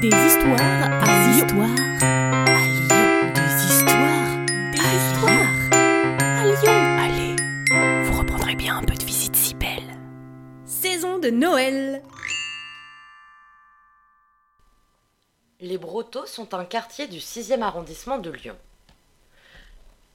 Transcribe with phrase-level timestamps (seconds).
[0.00, 1.44] Des histoires à Des Lyon.
[1.44, 3.32] histoires à Lyon.
[3.34, 5.52] Des histoires Des à histoires
[6.20, 6.78] à Lyon.
[6.98, 7.36] Allez,
[8.04, 9.98] vous reprendrez bien un peu de visite si belle.
[10.64, 12.02] Saison de Noël.
[15.60, 18.56] Les Brotteaux sont un quartier du 6e arrondissement de Lyon.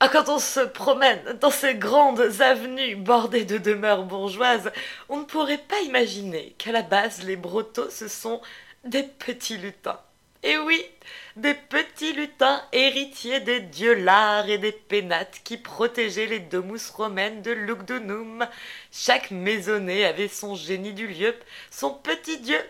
[0.00, 4.72] Ah, quand on se promène dans ces grandes avenues bordées de demeures bourgeoises,
[5.10, 8.40] on ne pourrait pas imaginer qu'à la base les Brotteaux ce sont
[8.84, 10.00] des petits lutins.
[10.42, 10.84] Et oui,
[11.36, 17.40] des petits lutins héritiers des dieux Lars et des pénates qui protégeaient les domus romaines
[17.40, 18.46] de Lugdunum.
[18.92, 21.34] Chaque maisonnée avait son génie du lieu,
[21.70, 22.60] son petit dieu.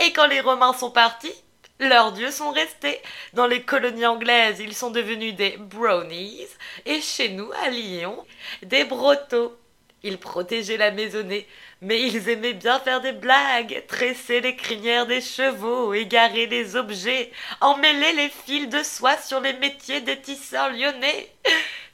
[0.00, 1.34] Et quand les Romains sont partis,
[1.78, 3.00] leurs dieux sont restés.
[3.34, 6.46] Dans les colonies anglaises, ils sont devenus des brownies,
[6.86, 8.24] et chez nous, à Lyon,
[8.62, 9.56] des brotteaux.
[10.04, 11.46] Ils protégeaient la maisonnée,
[11.80, 17.30] mais ils aimaient bien faire des blagues, tresser les crinières des chevaux, égarer les objets,
[17.60, 21.28] emmêler les fils de soie sur les métiers des tisseurs lyonnais.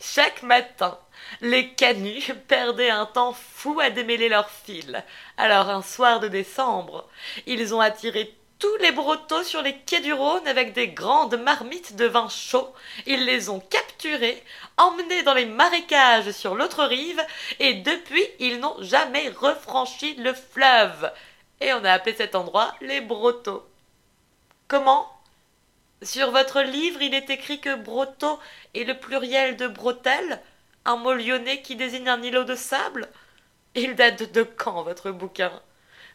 [0.00, 0.98] Chaque matin,
[1.42, 4.92] les canuts perdaient un temps fou à démêler leurs fils.
[5.36, 7.08] Alors un soir de décembre,
[7.46, 11.96] ils ont attiré tous les brotteaux sur les quais du Rhône avec des grandes marmites
[11.96, 12.72] de vin chaud.
[13.06, 14.42] Ils les ont capturés,
[14.76, 17.24] emmenés dans les marécages sur l'autre rive,
[17.60, 21.12] et depuis ils n'ont jamais refranchi le fleuve.
[21.60, 23.66] Et on a appelé cet endroit les Brotteaux.
[24.66, 25.12] Comment?
[26.02, 28.38] Sur votre livre, il est écrit que Brotteau
[28.74, 30.40] est le pluriel de bretelle,
[30.84, 33.08] un mot lyonnais qui désigne un îlot de sable.
[33.74, 35.52] Il date de quand, votre bouquin?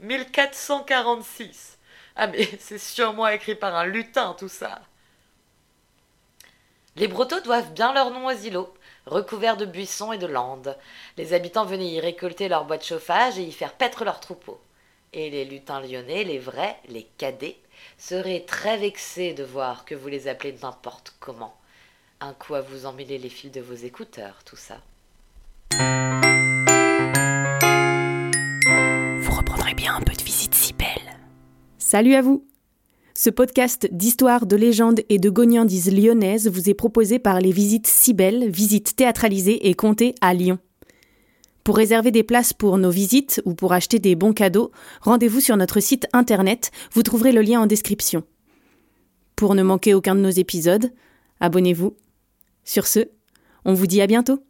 [0.00, 1.77] 1446.
[2.18, 4.80] Ah mais c'est sûrement écrit par un lutin tout ça.
[6.96, 8.74] Les Brotteaux doivent bien leur nom aux îlots,
[9.06, 10.76] recouverts de buissons et de landes.
[11.16, 14.60] Les habitants venaient y récolter leur bois de chauffage et y faire paître leurs troupeaux.
[15.12, 17.56] Et les lutins lyonnais, les vrais, les cadets,
[17.98, 21.56] seraient très vexés de voir que vous les appelez n'importe comment.
[22.20, 24.78] Un coup à vous emmêler les fils de vos écouteurs, tout ça.
[31.90, 32.46] Salut à vous.
[33.14, 37.86] Ce podcast d'histoire, de légendes et de gognandises lyonnaises vous est proposé par les visites
[37.86, 40.58] si belles, visites théâtralisées et comptées à Lyon.
[41.64, 45.56] Pour réserver des places pour nos visites ou pour acheter des bons cadeaux, rendez-vous sur
[45.56, 48.22] notre site internet, vous trouverez le lien en description.
[49.34, 50.92] Pour ne manquer aucun de nos épisodes,
[51.40, 51.96] abonnez-vous.
[52.64, 53.08] Sur ce,
[53.64, 54.44] on vous dit à bientôt.